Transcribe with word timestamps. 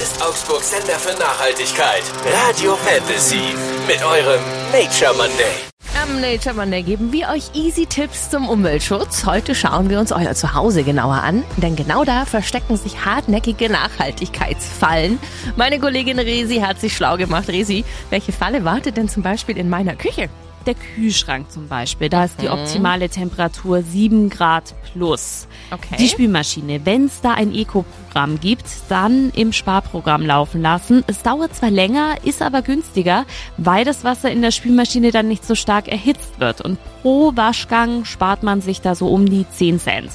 ist 0.00 0.22
Augsburgs 0.22 0.70
Sender 0.70 0.98
für 0.98 1.18
Nachhaltigkeit. 1.18 2.02
Radio 2.48 2.76
Fantasy. 2.76 3.54
Mit 3.86 4.02
eurem 4.02 4.40
Nature 4.72 5.12
Monday. 5.16 5.52
Am 6.00 6.20
Nature 6.20 6.54
Monday 6.54 6.82
geben 6.82 7.12
wir 7.12 7.28
euch 7.28 7.50
easy 7.54 7.86
Tipps 7.86 8.30
zum 8.30 8.48
Umweltschutz. 8.48 9.26
Heute 9.26 9.54
schauen 9.54 9.90
wir 9.90 10.00
uns 10.00 10.12
euer 10.12 10.34
Zuhause 10.34 10.84
genauer 10.84 11.22
an, 11.22 11.42
denn 11.56 11.76
genau 11.76 12.04
da 12.04 12.24
verstecken 12.24 12.76
sich 12.76 13.04
hartnäckige 13.04 13.68
Nachhaltigkeitsfallen. 13.68 15.18
Meine 15.56 15.78
Kollegin 15.78 16.18
Resi 16.18 16.60
hat 16.60 16.80
sich 16.80 16.96
schlau 16.96 17.16
gemacht. 17.16 17.48
Resi, 17.48 17.84
welche 18.10 18.32
Falle 18.32 18.64
wartet 18.64 18.96
denn 18.96 19.08
zum 19.08 19.22
Beispiel 19.22 19.58
in 19.58 19.68
meiner 19.68 19.96
Küche? 19.96 20.28
Der 20.66 20.74
Kühlschrank 20.74 21.50
zum 21.50 21.68
Beispiel. 21.68 22.08
Da 22.08 22.24
ist 22.24 22.40
die 22.40 22.46
mhm. 22.46 22.52
optimale 22.52 23.08
Temperatur 23.08 23.82
7 23.82 24.30
Grad 24.30 24.74
plus. 24.92 25.46
Okay. 25.70 25.96
Die 25.98 26.08
Spülmaschine, 26.08 26.84
wenn 26.84 27.06
es 27.06 27.20
da 27.20 27.34
ein 27.34 27.54
Eco-Programm 27.54 28.40
gibt, 28.40 28.66
dann 28.88 29.30
im 29.34 29.52
Sparprogramm 29.52 30.26
laufen 30.26 30.62
lassen. 30.62 31.04
Es 31.06 31.22
dauert 31.22 31.54
zwar 31.54 31.70
länger, 31.70 32.16
ist 32.24 32.42
aber 32.42 32.62
günstiger, 32.62 33.24
weil 33.56 33.84
das 33.84 34.04
Wasser 34.04 34.30
in 34.30 34.42
der 34.42 34.50
Spülmaschine 34.50 35.10
dann 35.10 35.28
nicht 35.28 35.44
so 35.44 35.54
stark 35.54 35.88
erhitzt 35.88 36.38
wird. 36.38 36.60
Und 36.60 36.78
pro 37.02 37.32
Waschgang 37.34 38.04
spart 38.04 38.42
man 38.42 38.60
sich 38.60 38.80
da 38.80 38.94
so 38.94 39.08
um 39.08 39.28
die 39.28 39.46
10 39.48 39.80
Cent. 39.80 40.10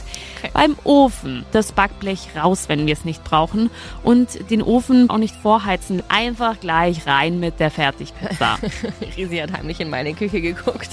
Beim 0.57 0.75
Ofen 0.85 1.45
das 1.51 1.71
Backblech 1.71 2.29
raus, 2.35 2.63
wenn 2.67 2.87
wir 2.87 2.93
es 2.93 3.05
nicht 3.05 3.23
brauchen. 3.23 3.69
Und 4.01 4.49
den 4.49 4.63
Ofen 4.63 5.07
auch 5.11 5.19
nicht 5.19 5.35
vorheizen. 5.35 6.01
Einfach 6.09 6.59
gleich 6.59 7.05
rein 7.05 7.39
mit 7.39 7.59
der 7.59 7.69
Fertigpizza. 7.69 8.57
Risi 9.15 9.37
hat 9.37 9.53
heimlich 9.53 9.79
in 9.79 9.91
meine 9.91 10.15
Küche 10.15 10.41
geguckt. 10.41 10.89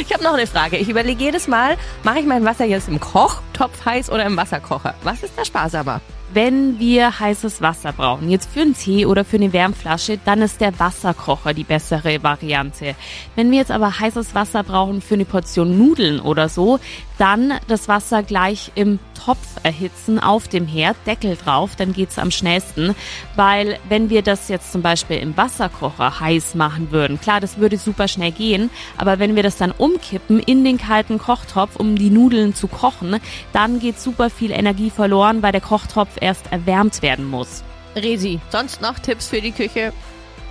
Ich 0.00 0.12
habe 0.12 0.24
noch 0.24 0.34
eine 0.34 0.48
Frage. 0.48 0.78
Ich 0.78 0.88
überlege 0.88 1.22
jedes 1.22 1.46
Mal, 1.46 1.76
mache 2.02 2.18
ich 2.18 2.26
mein 2.26 2.44
Wasser 2.44 2.64
jetzt 2.64 2.88
im 2.88 2.98
Kochtopf 2.98 3.84
heiß 3.84 4.10
oder 4.10 4.24
im 4.24 4.36
Wasserkocher? 4.36 4.96
Was 5.04 5.22
ist 5.22 5.38
da 5.38 5.44
sparsamer? 5.44 6.00
Wenn 6.34 6.80
wir 6.80 7.20
heißes 7.20 7.62
Wasser 7.62 7.92
brauchen, 7.92 8.28
jetzt 8.28 8.50
für 8.50 8.62
einen 8.62 8.74
Tee 8.74 9.06
oder 9.06 9.24
für 9.24 9.36
eine 9.36 9.52
Wärmflasche, 9.52 10.18
dann 10.24 10.42
ist 10.42 10.60
der 10.60 10.76
Wasserkocher 10.80 11.54
die 11.54 11.62
bessere 11.62 12.24
Variante. 12.24 12.96
Wenn 13.36 13.52
wir 13.52 13.58
jetzt 13.58 13.70
aber 13.70 14.00
heißes 14.00 14.34
Wasser 14.34 14.64
brauchen 14.64 15.00
für 15.00 15.14
eine 15.14 15.26
Portion 15.26 15.78
Nudeln 15.78 16.18
oder 16.18 16.48
so, 16.48 16.80
dann 17.18 17.54
das 17.68 17.86
Wasser 17.86 18.24
gleich 18.24 18.72
im 18.74 18.98
Topf 19.14 19.46
erhitzen 19.62 20.18
auf 20.18 20.48
dem 20.48 20.66
Herd, 20.66 20.96
Deckel 21.06 21.36
drauf, 21.36 21.76
dann 21.76 21.92
geht's 21.92 22.18
am 22.18 22.30
schnellsten. 22.30 22.94
Weil 23.36 23.78
wenn 23.88 24.10
wir 24.10 24.22
das 24.22 24.48
jetzt 24.48 24.72
zum 24.72 24.82
Beispiel 24.82 25.18
im 25.18 25.36
Wasserkocher 25.36 26.18
heiß 26.20 26.56
machen 26.56 26.90
würden, 26.90 27.20
klar, 27.20 27.40
das 27.40 27.58
würde 27.58 27.78
super 27.78 28.08
schnell 28.08 28.32
gehen, 28.32 28.70
aber 28.98 29.20
wenn 29.20 29.36
wir 29.36 29.42
das 29.44 29.56
dann 29.56 29.70
umkippen 29.70 30.40
in 30.40 30.64
den 30.64 30.78
kalten 30.78 31.18
Kochtopf, 31.18 31.76
um 31.76 31.96
die 31.96 32.10
Nudeln 32.10 32.54
zu 32.54 32.66
kochen, 32.66 33.20
dann 33.52 33.78
geht 33.78 34.00
super 34.00 34.28
viel 34.30 34.50
Energie 34.50 34.90
verloren, 34.90 35.42
weil 35.42 35.52
der 35.52 35.60
Kochtopf 35.60 36.10
erst 36.24 36.50
erwärmt 36.50 37.02
werden 37.02 37.28
muss. 37.28 37.62
Resi, 37.94 38.40
sonst 38.50 38.80
noch 38.80 38.98
Tipps 38.98 39.28
für 39.28 39.40
die 39.40 39.52
Küche? 39.52 39.92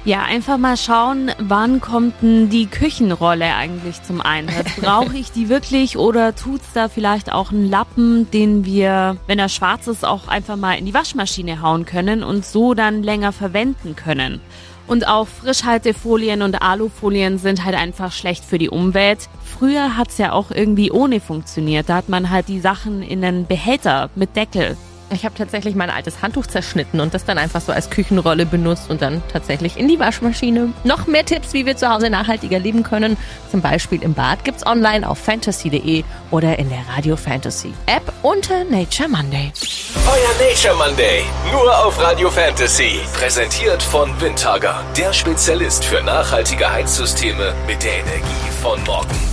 Ja, 0.06 0.24
einfach 0.24 0.58
mal 0.58 0.76
schauen, 0.76 1.32
wann 1.40 1.80
kommt 1.80 2.22
denn 2.22 2.50
die 2.50 2.66
Küchenrolle 2.66 3.56
eigentlich 3.56 4.04
zum 4.04 4.20
Einsatz? 4.20 4.76
Brauche 4.82 5.16
ich 5.16 5.32
die 5.32 5.48
wirklich 5.48 5.98
oder 5.98 6.36
tut's 6.36 6.68
da 6.74 6.90
vielleicht 6.90 7.32
auch 7.32 7.52
einen 7.54 7.70
Lappen, 7.70 8.30
den 8.32 8.66
wir, 8.66 9.16
wenn 9.28 9.40
er 9.40 9.48
schwarz 9.48 9.88
ist, 9.88 10.04
auch 10.04 10.28
einfach 10.28 10.58
mal 10.58 10.74
in 10.74 10.86
die 10.86 10.94
Waschmaschine 10.94 11.62
hauen 11.62 11.86
können 11.86 12.22
und 12.22 12.46
so 12.46 12.74
dann 12.74 13.02
länger 13.02 13.32
verwenden 13.32 13.96
können? 13.96 14.42
Und 14.88 15.08
auch 15.08 15.28
Frischhaltefolien 15.28 16.42
und 16.42 16.62
Alufolien 16.62 17.38
sind 17.38 17.64
halt 17.64 17.76
einfach 17.76 18.12
schlecht 18.12 18.44
für 18.44 18.58
die 18.58 18.70
Umwelt. 18.70 19.30
Früher 19.58 19.96
hat's 19.96 20.18
ja 20.18 20.34
auch 20.34 20.52
irgendwie 20.52 20.92
ohne 20.92 21.22
funktioniert. 21.22 21.88
Da 21.88 21.96
hat 21.96 22.10
man 22.10 22.30
halt 22.30 22.50
die 22.50 22.60
Sachen 22.60 23.02
in 23.02 23.24
einen 23.24 23.48
Behälter 23.48 24.10
mit 24.16 24.36
Deckel 24.36 24.76
ich 25.14 25.25
habe 25.25 25.36
tatsächlich 25.36 25.75
mein 25.75 25.89
altes 25.89 26.22
Handtuch 26.22 26.47
zerschnitten 26.47 27.00
und 27.00 27.14
das 27.14 27.25
dann 27.25 27.38
einfach 27.38 27.61
so 27.61 27.72
als 27.72 27.89
Küchenrolle 27.89 28.45
benutzt 28.45 28.89
und 28.89 29.02
dann 29.02 29.22
tatsächlich 29.31 29.78
in 29.78 29.88
die 29.88 30.00
Waschmaschine. 30.00 30.73
Noch 30.83 31.08
mehr 31.08 31.25
Tipps, 31.25 31.53
wie 31.53 31.66
wir 31.66 31.78
zu 31.78 31.89
Hause 31.89 32.09
nachhaltiger 32.09 32.59
leben 32.59 32.83
können, 32.83 33.17
zum 33.52 33.61
Beispiel 33.61 34.02
im 34.03 34.14
Bad, 34.14 34.44
gibt's 34.44 34.66
online 34.66 35.07
auf 35.07 35.18
fantasy.de 35.18 36.03
oder 36.31 36.57
in 36.59 36.69
der 36.69 36.84
Radio 36.96 37.16
Fantasy 37.16 37.73
App 37.85 38.12
unter 38.22 38.63
Nature 38.63 39.09
Monday. 39.09 39.52
Euer 40.07 40.47
Nature 40.50 40.75
Monday, 40.75 41.23
nur 41.52 41.85
auf 41.85 42.00
Radio 42.00 42.29
Fantasy. 42.29 43.00
Präsentiert 43.13 43.81
von 43.81 44.09
Windhager, 44.22 44.84
der 44.97 45.13
Spezialist 45.13 45.85
für 45.85 46.02
nachhaltige 46.03 46.72
Heizsysteme 46.72 47.53
mit 47.68 47.84
der 47.84 48.00
Energie 48.00 48.52
von 48.62 48.84
morgen. 48.84 49.33